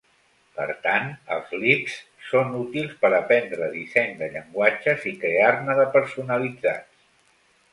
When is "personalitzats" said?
5.99-7.07